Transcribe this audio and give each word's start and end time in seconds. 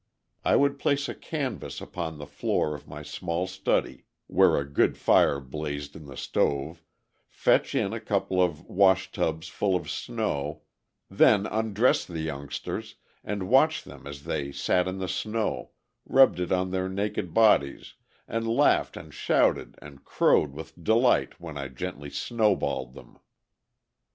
I 0.43 0.55
would 0.55 0.79
place 0.79 1.07
a 1.07 1.13
canvas 1.13 1.79
upon 1.79 2.17
the 2.17 2.25
floor 2.25 2.73
of 2.73 2.87
my 2.87 3.03
small 3.03 3.45
study, 3.45 4.05
where 4.25 4.57
a 4.57 4.65
good 4.67 4.97
fire 4.97 5.39
blazed 5.39 5.95
in 5.95 6.07
the 6.07 6.17
stove, 6.17 6.81
fetch 7.29 7.75
in 7.75 7.93
a 7.93 7.99
couple 7.99 8.41
of 8.41 8.65
washtubs 8.65 9.47
full 9.47 9.75
of 9.75 9.91
snow, 9.91 10.63
then 11.07 11.45
undress 11.45 12.03
the 12.03 12.21
youngsters, 12.21 12.95
and 13.23 13.47
watch 13.47 13.83
them 13.83 14.07
as 14.07 14.23
they 14.23 14.51
sat 14.51 14.87
in 14.87 14.97
the 14.97 15.07
snow, 15.07 15.69
rubbed 16.07 16.39
it 16.39 16.51
on 16.51 16.71
their 16.71 16.89
naked 16.89 17.31
bodies 17.31 17.93
and 18.27 18.47
laughed 18.47 18.97
and 18.97 19.13
shouted 19.13 19.77
and 19.83 20.03
crowed 20.03 20.51
with 20.51 20.83
delight 20.83 21.39
when 21.39 21.59
I 21.59 21.67
gently 21.67 22.09
snowballed 22.09 22.95
them. 22.95 23.19